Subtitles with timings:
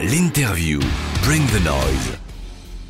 [0.00, 0.78] L'interview.
[1.24, 2.18] Bring the noise.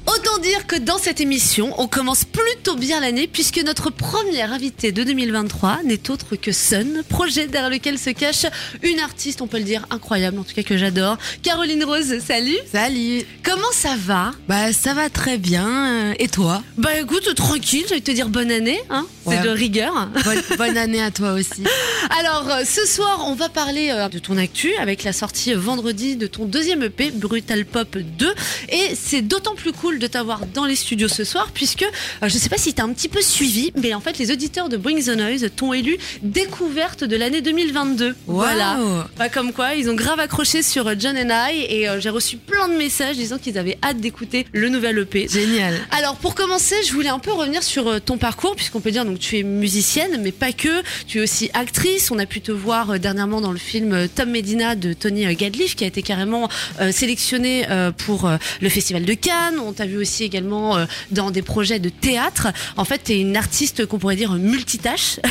[0.07, 4.93] Autant dire que dans cette émission, on commence plutôt bien l'année puisque notre première invitée
[4.93, 8.45] de 2023 n'est autre que Sun, projet derrière lequel se cache
[8.83, 11.17] une artiste, on peut le dire, incroyable, en tout cas que j'adore.
[11.43, 14.33] Caroline Rose, salut Salut Comment ça va?
[14.47, 16.63] Bah ça va très bien, et toi?
[16.77, 20.09] Bah écoute, tranquille, j'allais te dire bonne année, hein c'est de rigueur.
[20.25, 21.65] bonne, bonne année à toi aussi.
[22.19, 25.59] Alors, euh, ce soir, on va parler euh, de ton actu avec la sortie euh,
[25.59, 28.35] vendredi de ton deuxième EP, Brutal Pop 2.
[28.71, 31.85] Et c'est d'autant plus cool de t'avoir dans les studios ce soir, puisque
[32.23, 34.77] je sais pas si t'as un petit peu suivi, mais en fait, les auditeurs de
[34.77, 38.15] Bring the Noise t'ont élu découverte de l'année 2022.
[38.27, 38.79] Voilà.
[39.17, 42.37] Pas comme quoi, ils ont grave accroché sur John and I, et euh, j'ai reçu
[42.37, 45.29] plein de messages disant qu'ils avaient hâte d'écouter le nouvel EP.
[45.29, 45.75] Génial.
[45.91, 49.18] Alors pour commencer, je voulais un peu revenir sur ton parcours puisqu'on peut dire donc
[49.19, 52.11] tu es musicienne mais pas que, tu es aussi actrice.
[52.11, 55.27] On a pu te voir euh, dernièrement dans le film euh, Tom Medina de Tony
[55.27, 56.49] euh, Gadliff qui a été carrément
[56.91, 57.67] sélectionné
[57.99, 59.59] pour le festival de Cannes.
[59.59, 60.77] On t'a vu aussi également
[61.11, 62.49] dans des projets de théâtre.
[62.77, 65.21] En fait, tu es une artiste qu'on pourrait dire multitâche.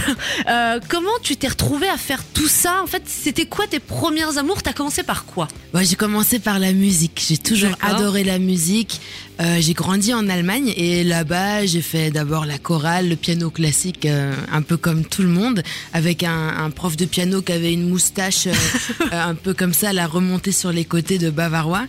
[0.48, 2.82] Euh, comment tu t'es retrouvée à faire tout ça?
[2.82, 4.62] En fait, c'était quoi tes premières amours?
[4.64, 5.48] T'as commencé par quoi?
[5.74, 7.24] Moi j'ai commencé par la musique.
[7.28, 9.02] J'ai toujours adoré la musique.
[9.40, 13.77] Euh, j'ai grandi en Allemagne et là-bas j'ai fait d'abord la chorale, le piano classique,
[14.06, 17.74] euh, un peu comme tout le monde, avec un, un prof de piano qui avait
[17.74, 18.54] une moustache euh,
[19.14, 21.86] euh, un peu comme ça, la remontée sur les côtés de bavarois.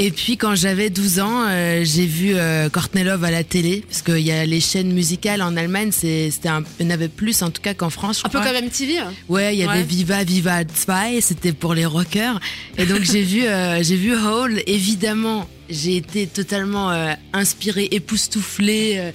[0.00, 3.82] Et puis quand j'avais 12 ans, euh, j'ai vu euh, Courtney Love à la télé,
[3.88, 7.08] parce qu'il y a les chaînes musicales en Allemagne, c'était un, il y en avait
[7.08, 8.20] plus en tout cas qu'en France.
[8.22, 9.82] je Un peu comme MTV hein Ouais, il y avait Ouais.
[9.82, 12.38] Viva Viva Zwei, c'était pour les rockers.
[12.76, 14.62] Et donc j'ai vu, euh, j'ai vu Hole.
[14.68, 16.92] Évidemment, j'ai été totalement
[17.32, 19.12] inspirée, époustouflée,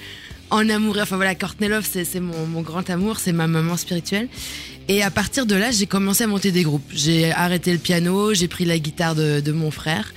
[0.53, 0.97] en amour.
[1.01, 4.29] Enfin voilà, Courtney Love, c'est mon, grand amour, c'est ma maman spirituelle.
[4.87, 6.89] Et à partir de là, j'ai commencé à monter des groupes.
[6.91, 10.13] J'ai arrêté le piano, j'ai pris la guitare de, mon frère.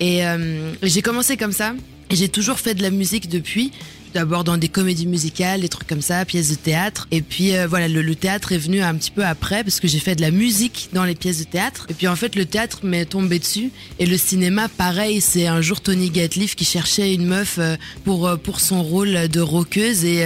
[0.00, 1.74] Et euh, j'ai commencé comme ça.
[2.10, 3.72] J'ai toujours fait de la musique depuis.
[4.16, 7.06] D'abord dans des comédies musicales, des trucs comme ça, pièces de théâtre.
[7.10, 9.98] Et puis euh, voilà, le, théâtre est venu un petit peu après parce que j'ai
[9.98, 11.84] fait de la musique dans les pièces de théâtre.
[11.90, 13.70] Et puis en fait, le théâtre m'est tombé dessus.
[13.98, 18.26] Et le cinéma, pareil, c'est un jour Tony Gatliff qui cherchait une meuf euh, pour
[18.26, 20.06] euh, pour son rôle de rockeuse.
[20.06, 20.24] Et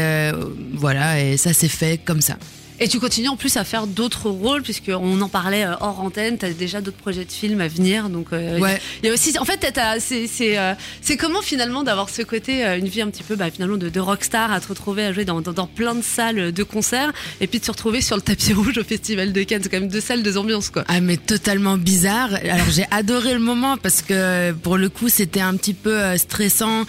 [0.75, 2.37] voilà, et ça s'est fait comme ça.
[2.83, 6.39] Et tu continues en plus à faire d'autres rôles, puisqu'on en parlait euh, hors antenne,
[6.39, 8.09] tu as déjà d'autres projets de films à venir.
[8.09, 8.81] Donc, euh, Ouais.
[9.03, 12.23] il y a aussi, en fait, t'as- c'est c'est, euh, c'est comment finalement d'avoir ce
[12.23, 15.05] côté, euh, une vie un petit peu bah, finalement de, de rockstar, à te retrouver
[15.05, 18.01] à jouer dans, dans, dans plein de salles de concert, et puis de se retrouver
[18.01, 19.61] sur le tapis rouge au Festival de Cannes.
[19.63, 20.85] C'est quand même deux salles, deux ambiances, quoi.
[20.89, 22.31] Ah mais totalement bizarre.
[22.49, 26.17] Alors j'ai adoré le moment parce que pour le coup c'était un petit peu euh,
[26.17, 26.85] stressant.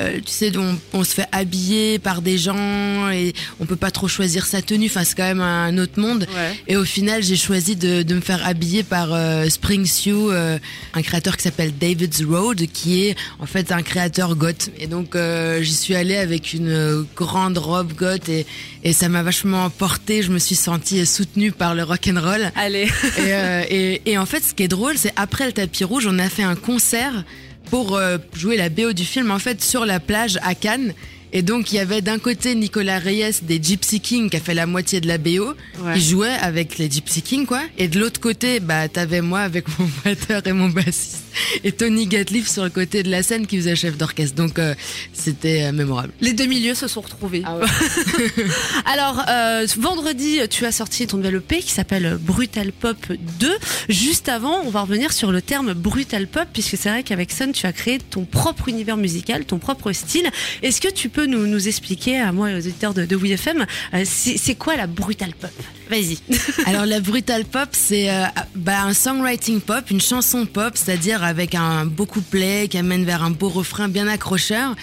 [0.00, 3.90] Euh, tu sais, on, on se fait habiller par des gens et on peut pas
[3.90, 4.86] trop choisir sa tenue.
[4.86, 6.26] Enfin, c'est quand même un autre monde.
[6.34, 6.54] Ouais.
[6.68, 10.58] Et au final, j'ai choisi de, de me faire habiller par euh, Spring Sue, euh,
[10.94, 14.70] un créateur qui s'appelle David's Road, qui est en fait un créateur goth.
[14.78, 18.46] Et donc, euh, j'y suis allée avec une euh, grande robe goth et,
[18.84, 20.22] et ça m'a vachement porté.
[20.22, 22.50] Je me suis sentie soutenue par le rock and roll.
[22.54, 22.88] Allez.
[23.18, 26.06] Et, euh, et, et en fait, ce qui est drôle, c'est après le tapis rouge,
[26.06, 27.24] on a fait un concert
[27.70, 30.94] pour euh, jouer la BO du film en fait sur la plage à Cannes.
[31.36, 34.54] Et donc il y avait d'un côté Nicolas Reyes des Gypsy Kings qui a fait
[34.54, 35.52] la moitié de la BO,
[35.82, 35.92] Ouais.
[35.92, 37.60] qui jouait avec les Gypsy Kings quoi.
[37.76, 41.26] Et de l'autre côté, bah t'avais moi avec mon batteur et mon bassiste
[41.64, 44.34] et Tony Gatliff sur le côté de la scène qui faisait chef d'orchestre.
[44.36, 44.74] Donc euh,
[45.12, 46.12] c'était euh, mémorable.
[46.20, 47.42] Les deux milieux se sont retrouvés.
[47.44, 47.66] Ah ouais.
[48.84, 52.96] Alors, euh, vendredi, tu as sorti ton nouvel EP qui s'appelle Brutal Pop
[53.40, 53.56] 2.
[53.88, 57.52] Juste avant, on va revenir sur le terme Brutal Pop, puisque c'est vrai qu'avec Sun,
[57.52, 60.30] tu as créé ton propre univers musical, ton propre style.
[60.62, 64.36] Est-ce que tu peux nous, expliquer, à moi et aux auditeurs de, de euh, c'est
[64.36, 65.50] c'est quoi la Brutal Pop?
[65.90, 66.18] Vas-y.
[66.66, 71.54] Alors la brutal pop, c'est euh, bah, un songwriting pop, une chanson pop, c'est-à-dire avec
[71.54, 74.74] un beau couplet qui amène vers un beau refrain bien accrocheur.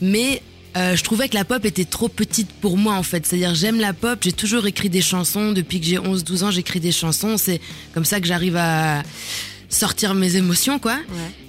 [0.00, 0.42] Mais
[0.76, 3.26] euh, je trouvais que la pop était trop petite pour moi en fait.
[3.26, 5.52] C'est-à-dire j'aime la pop, j'ai toujours écrit des chansons.
[5.52, 7.36] Depuis que j'ai 11-12 ans, j'écris des chansons.
[7.38, 7.60] C'est
[7.92, 9.02] comme ça que j'arrive à
[9.72, 10.98] sortir mes émotions quoi.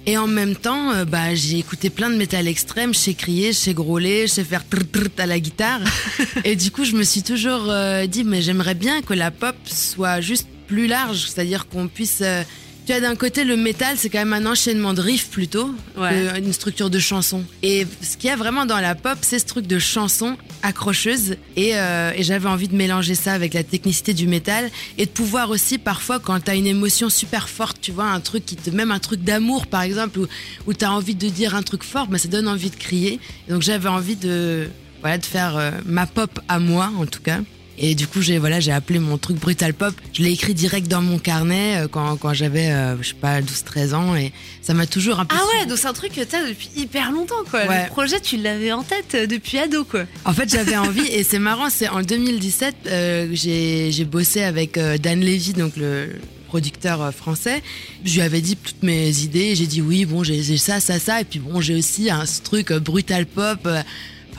[0.06, 3.52] Et en même temps, euh, bah, j'ai écouté plein de métal extrême, je sais crier,
[3.52, 5.80] je sais grôler, je sais faire trrr trrr à la guitare.
[6.44, 9.56] et du coup, je me suis toujours euh, dit, mais j'aimerais bien que la pop
[9.64, 12.20] soit juste plus large, c'est-à-dire qu'on puisse...
[12.22, 12.42] euh,
[12.86, 16.38] tu as d'un côté le métal, c'est quand même un enchaînement de riffs plutôt, Ouais.
[16.38, 17.42] une structure de chanson.
[17.62, 21.36] Et ce qu'il y a vraiment dans la pop, c'est ce truc de chanson accrocheuse.
[21.56, 25.10] Et, euh, et j'avais envie de mélanger ça avec la technicité du métal et de
[25.10, 28.70] pouvoir aussi parfois quand t'as une émotion super forte, tu vois, un truc qui te,
[28.70, 30.26] même un truc d'amour par exemple, où,
[30.66, 33.18] où t'as envie de dire un truc fort, mais ça donne envie de crier.
[33.48, 34.68] Et donc j'avais envie de,
[35.00, 37.40] voilà, de faire euh, ma pop à moi en tout cas.
[37.78, 39.94] Et du coup, j'ai voilà, j'ai appelé mon truc Brutal Pop.
[40.12, 43.40] Je l'ai écrit direct dans mon carnet euh, quand, quand j'avais, euh, je sais pas,
[43.40, 44.14] 12-13 ans.
[44.14, 44.32] Et
[44.62, 45.34] ça m'a toujours un peu.
[45.38, 47.66] Ah ouais, donc c'est un truc que t'as depuis hyper longtemps, quoi.
[47.66, 47.84] Ouais.
[47.84, 50.04] Le projet, tu l'avais en tête euh, depuis ado, quoi.
[50.24, 54.78] En fait, j'avais envie, et c'est marrant, c'est en 2017, euh, j'ai j'ai bossé avec
[54.78, 56.10] Dan Levy, donc le
[56.46, 57.62] producteur français.
[58.04, 61.00] Je lui avais dit toutes mes idées, j'ai dit oui, bon, j'ai j'ai ça, ça,
[61.00, 63.68] ça, et puis bon, j'ai aussi un ce truc brutal pop.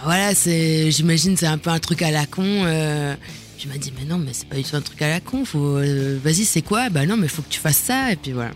[0.06, 2.44] Voilà, c'est, j'imagine, c'est un peu un truc à la con.
[2.46, 3.16] Euh,
[3.64, 5.44] il m'a dit, mais non, mais c'est pas du tout un truc à la con,
[5.44, 6.90] faut, euh, vas-y, c'est quoi?
[6.90, 8.52] Bah non, mais faut que tu fasses ça, et puis voilà.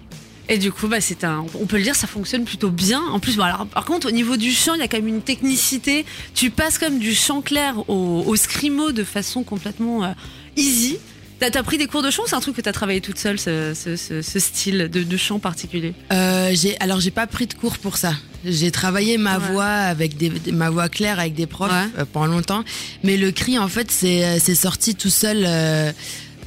[0.49, 3.01] Et du coup, bah, c'est un, on peut le dire, ça fonctionne plutôt bien.
[3.11, 5.21] En plus, bon, par contre, au niveau du chant, il y a quand même une
[5.21, 6.05] technicité.
[6.35, 10.11] Tu passes comme du chant clair au, au scrimo de façon complètement euh,
[10.55, 10.97] easy.
[11.39, 13.17] T'as as pris des cours de chant ou c'est un truc que t'as travaillé toute
[13.17, 15.93] seule, ce, ce, ce- ce style de, de chant particulier?
[16.11, 18.13] Euh, alors j'ai pas pris de cours pour ça.
[18.45, 19.45] J'ai travaillé ma Ouais.
[19.51, 21.87] voix avec des, ma voix claire avec des profs Ouais.
[21.99, 22.63] euh, pendant longtemps,
[23.03, 25.91] mais le cri en fait c'est euh, c'est sorti tout seul euh,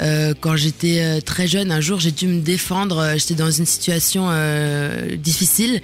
[0.03, 1.71] euh, quand j'étais euh, très jeune.
[1.73, 2.99] Un jour j'ai dû me défendre.
[2.99, 5.81] euh, J'étais dans une situation euh, difficile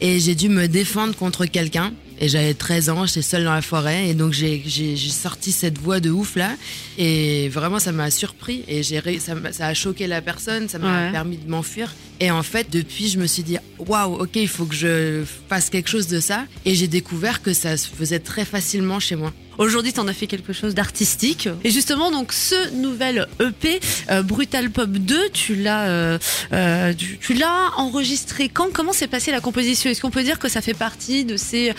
[0.00, 1.92] et j'ai dû me défendre contre quelqu'un.
[2.20, 5.98] Et j'avais 13 ans, j'étais seule dans la forêt et donc j'ai sorti cette voix
[5.98, 6.52] de ouf là
[6.96, 11.10] et vraiment ça m'a surpris et ça, ça a choqué la personne, ça m'a Ouais.
[11.12, 11.92] permis de m'enfuir
[12.22, 15.68] et en fait depuis je me suis dit waouh ok il faut que je fasse
[15.70, 19.32] quelque chose de ça et j'ai découvert que ça se faisait très facilement chez moi.
[19.58, 21.46] Aujourd'hui, t'en as fait quelque chose d'artistique.
[21.62, 23.80] Et justement, donc, ce nouvel EP,
[24.10, 26.18] euh, Brutal Pop 2, tu l'as, euh,
[26.54, 28.72] euh, tu, tu l'as enregistré quand?
[28.72, 29.90] Comment s'est passée la composition?
[29.90, 31.74] Est-ce qu'on peut dire que ça fait partie de ces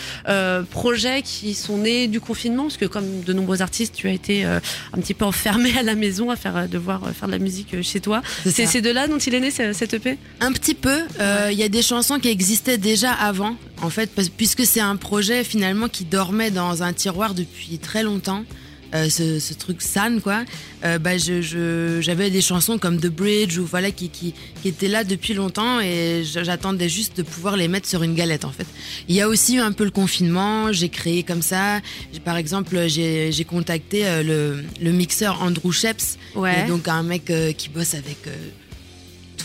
[0.70, 2.62] projets qui sont nés du confinement?
[2.62, 4.60] Parce que comme de nombreux artistes, tu as été un
[5.00, 8.22] petit peu enfermé à la maison à faire, devoir faire de la musique chez toi.
[8.48, 11.00] C'est de là dont il est né ce- cet EP Un petit peu.
[11.20, 14.80] euh, Il y a des chansons qui existaient déjà avant, en fait, parce- puisque c'est
[14.80, 18.44] un projet finalement qui dormait dans un tiroir depuis très longtemps.
[18.94, 20.44] euh, ce, ce truc san quoi
[20.84, 24.68] euh, bah je je- j'avais des chansons comme The Bridge ou voilà qui qui qui
[24.68, 28.52] étaient là depuis longtemps et j'attendais juste de pouvoir les mettre sur une galette en
[28.52, 28.66] fait
[29.08, 31.80] il y a aussi eu un peu le confinement j'ai créé comme ça
[32.24, 36.64] par exemple j'ai j'ai contacté euh, le le mixeur Andrew Sheps Ouais.
[36.68, 38.36] donc un mec euh, qui bosse avec euh,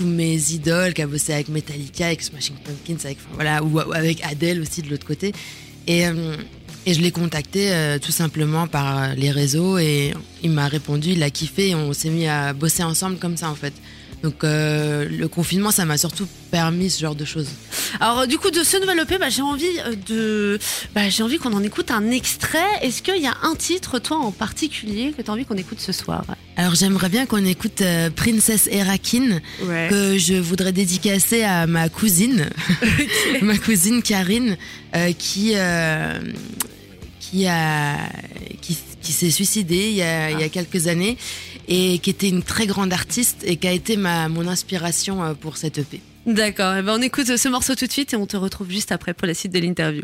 [0.06, 4.62] mes idoles, qui a bossé avec Metallica, avec Smashing Pumpkins, avec, voilà, ou, avec Adele
[4.62, 5.34] aussi de l'autre côté.
[5.88, 6.36] Et, euh,
[6.86, 10.14] et je l'ai contacté euh, tout simplement par euh, les réseaux et
[10.44, 13.50] il m'a répondu, il a kiffé et on s'est mis à bosser ensemble comme ça
[13.50, 13.74] en fait.
[14.22, 17.48] Donc le confinement, ça m'a surtout permis ce genre de choses.
[18.02, 20.60] Alors du coup de ce nouvel EP, bah, j'ai envie de,
[20.94, 22.68] bah, j'ai envie qu'on en écoute un extrait.
[22.82, 25.80] Est-ce qu'il y a un titre, toi en particulier, que tu as envie qu'on écoute
[25.80, 26.26] ce soir?
[26.60, 29.88] Alors j'aimerais bien qu'on écoute euh, Princess Erakin, Ouais.
[29.90, 32.50] que je voudrais dédicacer à ma cousine,
[33.42, 34.58] ma cousine Karine,
[34.94, 36.20] euh, qui euh,
[37.22, 37.96] qui a
[38.60, 41.18] qui, qui s'est suicidée il y, a, il y a quelques années
[41.70, 45.56] et qui était une très grande artiste et qui a été ma mon inspiration pour
[45.56, 46.02] cette EP.
[46.26, 46.76] D'accord.
[46.78, 49.14] Eh ben on écoute ce morceau tout de suite et on te retrouve juste après
[49.14, 50.04] pour la suite de l'interview.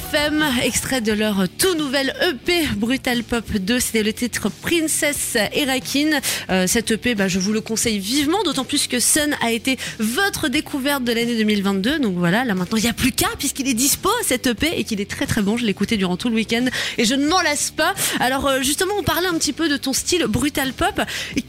[0.00, 6.20] WFM, extrait de leur tout nouvel EP Brutal Pop 2, c'était le titre Princess Erakin.
[6.50, 9.78] Euh, cet EP, bah, je vous le conseille vivement, d'autant plus que Sun a été
[9.98, 11.98] votre découverte de l'année 2022.
[11.98, 14.84] Donc voilà, là maintenant il n'y a plus qu'à puisqu'il est dispo cet EP et
[14.84, 15.56] qu'il est très très bon.
[15.56, 16.66] Je l'ai écouté durant tout le week-end
[16.98, 17.94] et je ne m'en lasse pas.
[18.20, 21.00] Alors euh, justement, on parlait un petit peu de ton style Brutal Pop.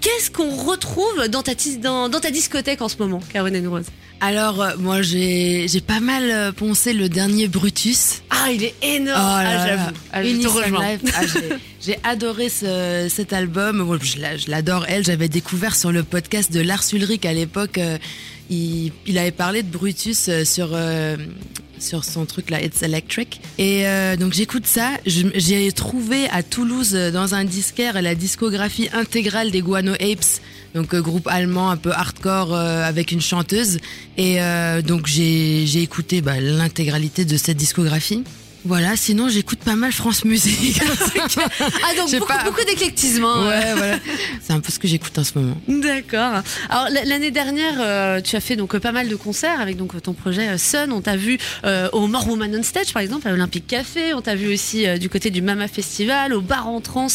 [0.01, 3.86] Qu'est-ce qu'on retrouve dans ta, dans ta discothèque en ce moment, Caroline Rose
[4.23, 8.21] Alors euh, moi j'ai j'ai pas mal euh, poncé le dernier Brutus.
[8.29, 9.19] Ah, il est énorme.
[9.19, 9.67] Oh ah, là là.
[9.67, 9.97] j'avoue.
[10.13, 10.91] Ah, je te Innocent rejoins.
[10.91, 11.01] Life.
[11.15, 11.49] Ah, j'ai-
[11.83, 13.83] J'ai adoré ce- cet album.
[13.83, 15.03] Bon, je l'a- je l'adore, elle.
[15.03, 17.79] J'avais découvert sur le podcast de Lars Ulrich à l'époque.
[17.79, 17.97] euh,
[18.51, 21.17] il, il avait parlé de Brutus euh, sur, euh,
[21.79, 23.41] sur son truc là, It's Electric.
[23.57, 24.91] Et euh, donc j'écoute ça.
[25.07, 30.39] Je- J'ai trouvé à Toulouse, euh, dans un disquaire, la discographie intégrale des Guano Apes.
[30.73, 33.79] Donc euh, groupe allemand un peu hardcore euh, avec une chanteuse.
[34.17, 38.23] Et euh, donc j'ai j'ai écouté bah, l'intégralité de cette discographie.
[38.63, 40.80] Voilà, sinon j'écoute pas mal France Musique.
[41.84, 43.24] Ah donc beaucoup, pas- beaucoup d'éclectisme.
[43.24, 43.48] hein.
[43.48, 43.98] ouais, voilà.
[44.41, 45.56] C'est un peu ce que j'écoute en ce moment.
[45.68, 46.41] D'accord.
[46.70, 50.00] Alors l'année dernière, euh, tu as fait donc euh, pas mal de concerts avec donc
[50.01, 50.91] ton projet euh, Sun.
[50.91, 54.13] On t'a vu euh, au More Woman on Stage par exemple à l'Olympique Café.
[54.13, 57.08] On t'a vu aussi euh, du côté du Mama Festival, au Bar en Trans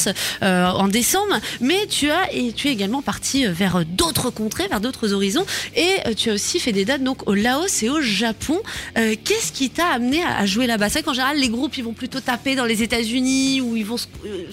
[0.42, 1.38] en décembre.
[1.60, 5.46] Mais tu as et tu es également parti vers d'autres contrées, vers d'autres horizons.
[5.76, 8.60] Et tu as aussi fait des dates donc au Laos et au Japon.
[8.94, 10.88] Qu'est-ce qui t'a amené à, jouer là-bas?
[10.88, 13.84] C'est vrai qu'en général les groupes ils vont plutôt taper dans les États-Unis ou ils
[13.84, 14.44] vont se, euh,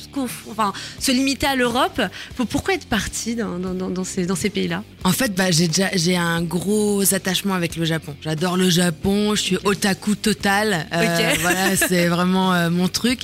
[0.52, 2.02] enfin, se limiter à l'Europe.
[2.36, 4.84] Pour- Pourquoi être parti dans, dans, dans, dans ces, dans ces pays-là?
[5.04, 8.16] En fait, bah, j'ai un gros attachement avec le Japon.
[8.22, 10.88] J'adore le Japon, je suis otaku total.
[10.94, 11.34] Euh.
[11.42, 13.20] Voilà, c'est vraiment euh, mon truc.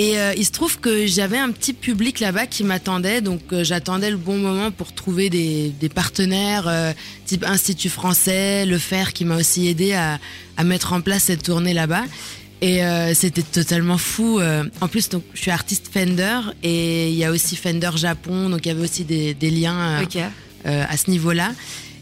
[0.00, 3.64] Et euh, il se trouve que j'avais un petit public là-bas qui m'attendait, donc euh,
[3.64, 6.92] j'attendais le bon moment pour trouver des, des partenaires, euh,
[7.26, 10.20] type Institut français, Le Fer, qui m'a aussi aidé à,
[10.56, 12.04] à mettre en place cette tournée là-bas.
[12.60, 14.40] Et euh, c'était totalement fou.
[14.40, 14.64] euh.
[14.80, 18.66] En plus, donc, je suis artiste Fender et il y a aussi Fender Japon, donc
[18.66, 20.00] il y avait aussi des, des liens.
[20.00, 20.16] euh, Ok.
[20.66, 21.52] euh, à ce niveau-là.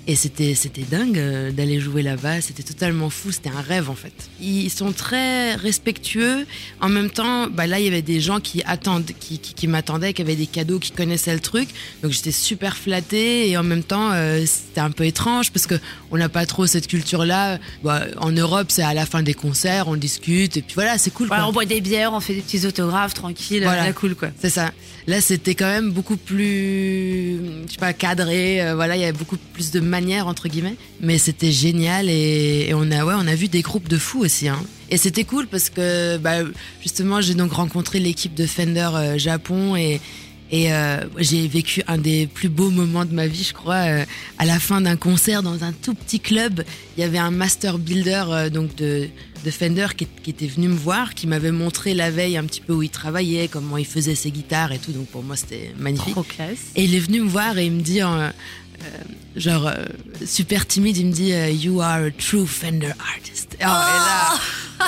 [0.09, 2.41] Et c'était c'était dingue euh, d'aller jouer là-bas.
[2.41, 3.33] C'était totalement fou.
[3.33, 4.13] C'était un rêve en fait.
[4.41, 6.47] Ils sont très respectueux.
[6.81, 9.67] En même temps, bah là il y avait des gens qui attendent, qui, qui, qui
[9.67, 11.69] m'attendaient, qui avaient des cadeaux, qui connaissaient le truc.
[12.05, 13.51] Donc j'étais super flattée.
[13.51, 15.75] Et en même temps, euh, c'était un peu étrange parce que
[16.13, 17.59] on n'a pas trop cette culture-là.
[17.83, 21.11] Bah, en Europe, c'est à la fin des concerts, on discute et puis voilà, c'est
[21.13, 21.27] cool.
[21.27, 21.45] quoi.
[21.49, 23.85] On boit des bières, on fait des petits autographes, tranquille, Voilà.
[23.87, 24.29] la cool quoi.
[24.41, 24.71] C'est ça.
[25.07, 28.61] Là, c'était quand même beaucoup plus, je sais pas, cadré.
[28.61, 30.77] euh, voilà, il y avait beaucoup plus de manières entre guillemets.
[31.01, 34.49] Mais c'était génial et, on a vu des groupes de fous aussi.
[34.49, 34.59] Hein.
[34.91, 36.39] Et c'était cool parce que, bah,
[36.83, 40.01] justement, j'ai donc rencontré l'équipe de Fender euh, Japon et
[40.50, 44.05] et euh, j'ai vécu un des plus beaux moments de ma vie, je crois, euh,
[44.38, 46.65] à la fin d'un concert dans un tout petit club.
[46.97, 49.09] Il y avait un master builder euh, donc de,
[49.45, 52.61] de Fender qui, qui était venu me voir, qui m'avait montré la veille un petit
[52.61, 54.93] peu où il travaillait, comment il faisait ses guitares et tout.
[54.93, 56.12] Donc pour moi, c'était magnifique.
[56.12, 56.59] Trop classe.
[56.76, 58.88] Et il est venu me voir et il me dit, euh, euh,
[59.37, 59.85] genre euh,
[60.25, 63.57] super timide, il me dit euh, You are a true Fender artist.
[63.59, 64.38] Oh, et là,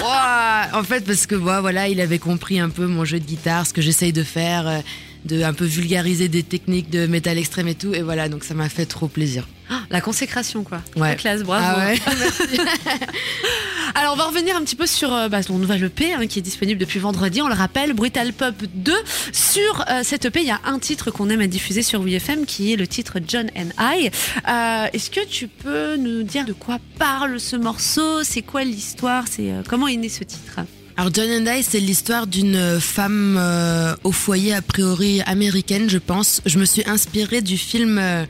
[0.03, 3.67] ouah, en fait, parce que voilà, il avait compris un peu mon jeu de guitare,
[3.67, 4.81] ce que j'essaye de faire, euh,
[5.25, 7.95] de un peu vulgariser des techniques de métal extrême et tout.
[7.95, 9.47] Et voilà, donc ça m'a fait trop plaisir.
[9.71, 10.81] Ah, la consécration quoi.
[10.97, 11.11] Ouais.
[11.11, 11.65] Trop classe, bravo.
[11.81, 11.99] Ah ouais.
[13.95, 16.39] Alors on va revenir un petit peu sur euh, bah, ton nouvel EP hein, qui
[16.39, 17.43] est disponible depuis vendredi.
[17.43, 18.93] On le rappelle, Brutal Pop 2.
[19.33, 22.47] Sur euh, cet EP, il y a un titre qu'on aime à diffuser sur WFM
[22.47, 24.11] qui est le titre John and I.
[24.49, 28.23] Euh, Est-ce que tu peux nous dire de quoi parle ce morceau?
[28.23, 29.25] C'est quoi l'histoire?
[29.29, 30.61] C'est euh, comment est né ce titre?
[30.99, 35.99] Alors John and I, c'est l'histoire d'une femme euh, au foyer a priori américaine, je
[35.99, 36.43] pense.
[36.45, 38.25] Je me suis inspirée du film euh,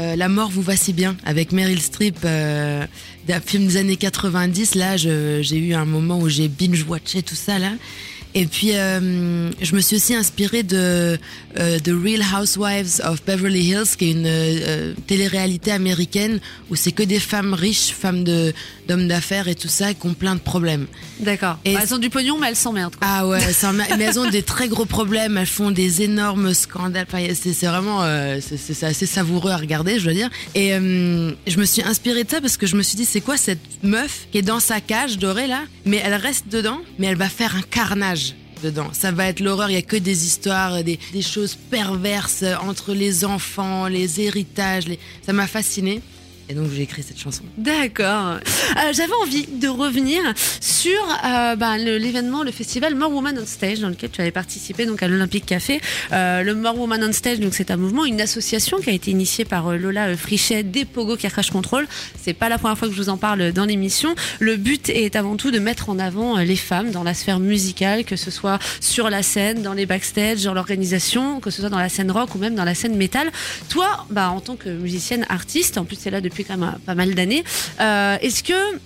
[0.00, 2.84] euh, La mort vous va si bien avec Meryl Streep, euh,
[3.46, 4.74] film des années 90.
[4.74, 7.70] Là, j'ai eu un moment où j'ai binge-watché tout ça là.
[8.34, 11.18] Et puis, euh, je me suis aussi inspirée de
[11.58, 16.92] euh, The Real Housewives of Beverly Hills, qui est une euh, télé-réalité américaine où c'est
[16.92, 18.52] que des femmes riches, femmes de
[18.88, 20.86] d'hommes d'affaires et tout ça, qui ont plein de problèmes.
[21.20, 21.56] D'accord.
[21.64, 22.96] Et- Bah, elles ont du pognon, mais elles s'emmerdent.
[23.00, 27.06] Ah ouais, a- mais elles ont des très gros problèmes, elles font des énormes scandales.
[27.08, 30.30] Enfin, c'est vraiment, euh, c'est- assez savoureux à regarder, je dois dire.
[30.56, 33.20] Et euh, je me suis inspirée de ça parce que je me suis dit, c'est
[33.20, 37.06] quoi cette meuf qui est dans sa cage dorée là, mais elle reste dedans, mais
[37.08, 38.21] elle va faire un carnage
[38.92, 43.24] Ça va être l'horreur, il y a que des histoires, des, choses perverses entre les
[43.24, 44.84] enfants, les héritages.
[45.24, 46.00] Ça m'a fascinée.
[46.52, 47.44] Et donc j'ai écrit cette chanson.
[47.56, 48.34] D'accord.
[48.36, 50.20] Euh, J'avais envie de revenir
[50.60, 54.84] sur euh, le- l'événement, le festival More Woman on Stage, dans lequel tu avais participé
[54.84, 55.80] donc à l'Olympique Café.
[56.12, 59.46] Euh, le More Woman on Stage, c'est un mouvement, une association qui a été initiée
[59.46, 61.88] par Lola Frichet des Pogo Car Crash Control.
[62.22, 64.14] C'est pas la première fois que je vous en parle dans l'émission.
[64.38, 68.04] Le but est avant tout de mettre en avant les femmes dans la sphère musicale,
[68.04, 71.78] que ce soit sur la scène, dans les backstage, dans l'organisation, que ce soit dans
[71.78, 73.30] la scène rock ou même dans la scène métal.
[73.70, 76.94] Toi, bah, en tant que musicienne artiste, en plus c'est là depuis quand même pas
[76.94, 77.44] mal d'années,
[77.80, 78.78] euh, est-ce que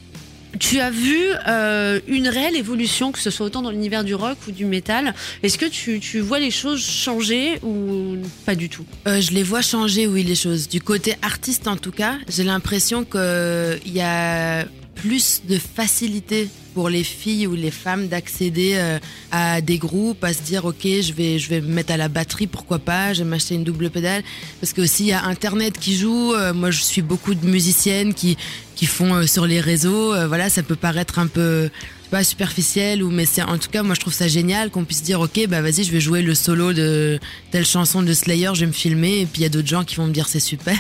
[0.59, 4.39] tu as vu euh, une réelle évolution, que ce soit autant dans l'univers du rock
[4.49, 5.15] ou du métal?
[5.43, 8.85] Est-ce que tu, tu vois les choses changer ou pas du tout?
[9.07, 10.69] Euh, je les vois changer, oui, les choses.
[10.69, 16.91] Du côté artiste, en tout cas, j'ai l'impression qu'il y a plus de facilité pour
[16.91, 18.99] les filles ou les femmes d'accéder euh,
[19.33, 22.09] à des groupes, à se dire ok, je vais, je vais me mettre à la
[22.09, 24.23] batterie, pourquoi pas, je vais m'acheter une double pédale,
[24.61, 26.35] parce que aussi il y a Internet qui joue.
[26.35, 28.37] Euh, moi, je suis beaucoup de musiciennes qui
[28.75, 30.13] qui font euh, sur les réseaux.
[30.29, 31.71] Voilà, ça peut paraître un peu
[32.11, 35.03] pas superficiel ou mais c'est en tout cas moi je trouve ça génial qu'on puisse
[35.03, 37.19] dire ok bah vas-y je vais jouer le solo de
[37.51, 39.83] telle chanson de Slayer je vais me filmer et puis il y a d'autres gens
[39.83, 40.77] qui vont me dire c'est super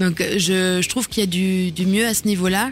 [0.00, 2.70] donc je, je trouve qu'il y a du, du mieux à ce niveau là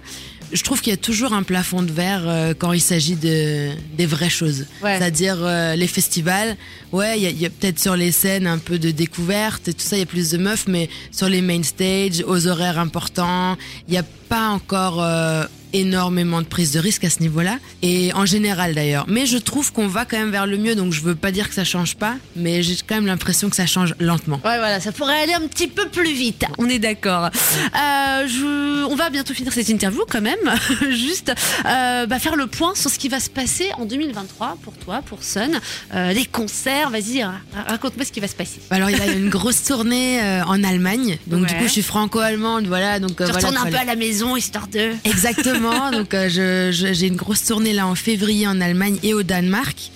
[0.52, 3.70] je trouve qu'il y a toujours un plafond de verre euh, quand il s'agit de
[3.96, 4.66] des vraies choses.
[4.82, 4.98] Ouais.
[4.98, 6.56] C'est-à-dire euh, les festivals.
[6.92, 9.82] Ouais, il y a, a peut-être sur les scènes un peu de découverte et tout
[9.82, 13.56] ça, il y a plus de meufs, mais sur les main stage, aux horaires importants,
[13.88, 17.58] il n'y a pas encore euh, énormément de prise de risque à ce niveau-là.
[17.82, 19.04] Et en général d'ailleurs.
[19.08, 21.48] Mais je trouve qu'on va quand même vers le mieux, donc je veux pas dire
[21.48, 24.36] que ça change pas, mais j'ai quand même l'impression que ça change lentement.
[24.44, 26.44] Ouais, voilà, ça pourrait aller un petit peu plus vite.
[26.58, 27.24] On est d'accord.
[27.26, 28.84] Euh, je...
[28.86, 30.38] On va bientôt finir cette interview quand même.
[30.90, 31.32] Juste
[31.66, 35.02] euh, bah, faire le point sur ce qui va se passer en 2023 pour toi,
[35.04, 35.58] pour Sun.
[35.94, 37.34] Euh, les concerts, vas-y, ra-
[37.66, 38.60] raconte-moi ce qui va se passer.
[38.70, 41.48] Alors il y a une grosse tournée en Allemagne, donc Ouais.
[41.48, 43.00] du coup je suis franco-allemande, voilà.
[43.00, 44.92] Donc Tu voilà, un peu à la maison, histoire de...
[45.04, 45.63] Exactement.
[45.92, 49.90] donc euh, j'ai une grosse tournée là en février en Allemagne et au Danemark.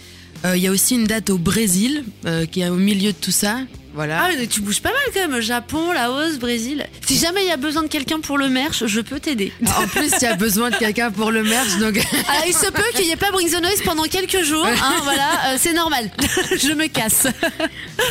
[0.44, 3.16] Euh, Il y a aussi une date au Brésil euh, qui est au milieu de
[3.16, 3.60] tout ça.
[3.98, 4.26] Voilà.
[4.26, 5.40] Ah, mais tu bouges pas mal quand même.
[5.40, 6.86] Japon, Laos, Brésil.
[7.04, 9.52] Si jamais il y a besoin de quelqu'un pour le merch, je peux t'aider.
[9.76, 11.96] En plus, il y a besoin de quelqu'un pour le merch, donc
[12.28, 14.64] Alors, il se peut qu'il n'y ait pas Bring the Noise pendant quelques jours.
[14.64, 16.12] Hein, voilà, euh, c'est normal.
[16.56, 17.26] je me casse.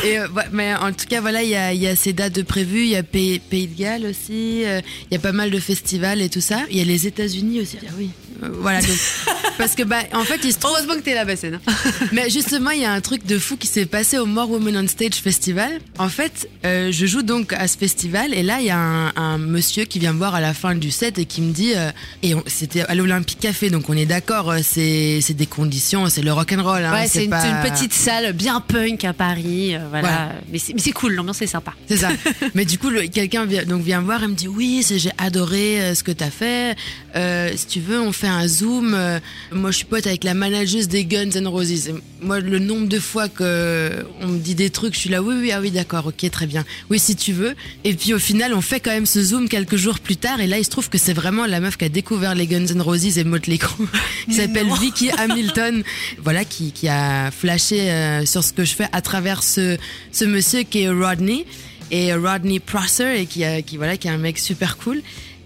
[0.04, 2.12] Et, euh, ouais, mais en tout cas, voilà, il y a, il y a ces
[2.12, 2.82] dates de prévues.
[2.82, 4.64] Il y a Pays, Pays de Galles aussi.
[4.66, 6.58] euh, Il y a pas mal de festivals et tout ça.
[6.70, 7.78] Il y a les États-Unis aussi.
[7.82, 8.10] Ah oui.
[8.42, 8.80] Euh, voilà.
[8.80, 8.96] Donc,
[9.58, 10.72] parce que bah, en fait, il se trouve.
[10.72, 11.60] Heureusement que t'es là, Bassène.
[12.12, 14.76] Mais justement, il y a un truc de fou qui s'est passé au More Women
[14.84, 15.70] on Stage Festival.
[15.98, 19.12] En fait, euh, je joue donc à ce festival et là, il y a un,
[19.16, 21.72] un monsieur qui vient me voir à la fin du set et qui me dit,
[21.74, 21.90] euh,
[22.22, 26.52] et c'était à l'Olympique Café, donc on est d'accord, c'est des conditions, c'est le rock
[26.56, 26.84] and roll.
[26.84, 29.74] Hein, Ouais, c'est une, pas- une petite salle bien punk à Paris.
[29.90, 30.08] voilà.
[30.08, 30.32] Voilà.
[30.52, 31.72] Mais c'est cool, l'ambiance est sympa.
[31.88, 32.08] C'est ça.
[32.54, 35.94] Mais du coup, quelqu'un vient, donc vient me voir et me dit oui, j'ai adoré
[35.94, 36.76] ce que t'as fait.
[37.18, 38.94] Euh, si tu veux, on fait un zoom.
[38.94, 39.18] Euh,
[39.50, 41.90] moi, je suis pote avec la manageuse des Guns N' Roses.
[42.22, 45.34] Moi, le nombre de fois que on me dit des trucs, je suis là, oui,
[45.40, 46.64] oui, ah oui, d'accord, ok, très bien.
[46.90, 47.54] Oui, si tu veux.
[47.84, 50.40] Et puis au final, on fait quand même ce zoom quelques jours plus tard.
[50.40, 52.66] Et là, il se trouve que c'est vraiment la meuf qui a découvert les Guns
[52.66, 53.86] N' Roses et Motley Crue,
[54.28, 55.82] qui s'appelle Vicky Hamilton.
[56.22, 59.76] Voilà, qui, qui a flashé euh, sur ce que je fais à travers ce,
[60.12, 61.46] ce monsieur qui est Rodney
[61.90, 65.00] et Rodney Prosser et qui voilà qui est un mec super cool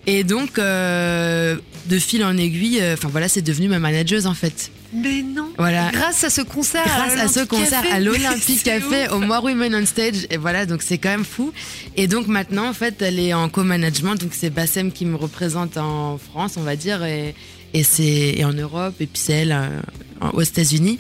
[0.06, 1.56] et donc euh,
[1.86, 4.70] de fil en aiguille euh, enfin voilà c'est devenu ma manageuse en fait.
[4.94, 5.48] Mais non.
[5.56, 5.90] voilà.
[5.90, 6.84] Grâce à ce concert.
[6.84, 7.94] grâce à ce concert Café.
[7.94, 10.26] à l'Olympique Café au More Women on Stage.
[10.30, 11.52] Et voilà donc c'est quand même fou.
[11.96, 14.16] Et donc maintenant en fait elle est en co-management.
[14.16, 17.02] Donc c'est Bassem qui me représente en France on va dire.
[17.04, 17.34] Et,
[17.72, 18.94] et c'est en Europe.
[19.00, 20.98] Et puis c'est elle euh, aux États-Unis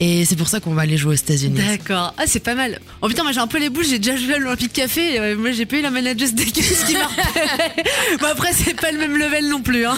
[0.00, 2.14] et c'est pour ça qu'on va aller jouer aux États-Unis D'accord.
[2.18, 2.80] Ah, c'est pas mal.
[3.02, 5.14] Oh putain, moi j'ai un peu les bouches, j'ai déjà joué à l'Olympique Café.
[5.14, 7.84] et, euh, moi j'ai pas eu la manageuse des Guns qui m'a repéré.
[8.20, 9.84] Bon, après, c'est pas le même level non plus.
[9.86, 9.96] Hein.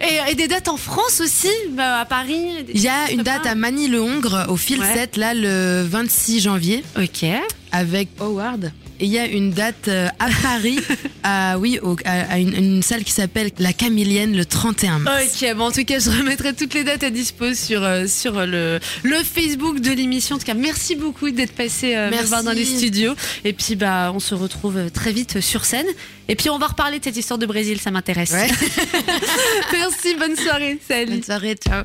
[0.00, 2.64] Et, et des dates en France aussi, bah, à Paris.
[2.72, 4.94] Il y a une date à Manille-le-Hongre au Fil Ouais.
[4.94, 7.24] 7 là le 26 janvier Ok.
[7.72, 8.72] avec Howard.
[9.00, 10.78] Il y a une date euh, à Paris,
[11.22, 15.24] à, oui, au- à, à une, une salle qui s'appelle la Camélienne le 31 mars.
[15.42, 18.46] Ok, bon en tout cas je remettrai toutes les dates à dispo sur, euh, sur
[18.46, 20.36] le, le Facebook de l'émission.
[20.36, 22.28] En tout cas merci beaucoup d'être passé euh, me Merci.
[22.28, 23.14] voir dans les studios.
[23.44, 25.86] Et puis bah on se retrouve euh, très vite sur scène.
[26.28, 28.30] Et puis on va reparler de cette histoire de Brésil, ça m'intéresse.
[28.32, 28.48] Ouais.
[29.72, 31.06] merci, bonne soirée, salut.
[31.12, 31.84] Bonne soirée, ciao.